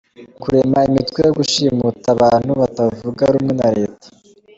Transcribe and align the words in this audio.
–Kurema 0.41 0.79
imitwe 0.89 1.19
yo 1.25 1.31
gushimuta 1.37 2.07
abantu 2.15 2.51
batavuga 2.61 3.23
rumwe 3.33 3.53
na 3.59 3.67
leta; 3.77 4.07